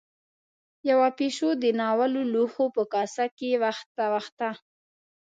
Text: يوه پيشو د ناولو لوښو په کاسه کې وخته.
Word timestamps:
يوه 0.89 1.09
پيشو 1.19 1.49
د 1.61 1.63
ناولو 1.79 2.21
لوښو 2.33 2.65
په 2.75 2.83
کاسه 2.93 3.25
کې 3.37 3.49
وخته. 4.13 4.49